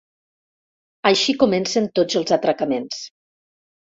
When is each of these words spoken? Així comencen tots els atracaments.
Així 1.09 1.35
comencen 1.43 1.89
tots 1.99 2.19
els 2.21 2.35
atracaments. 2.37 3.03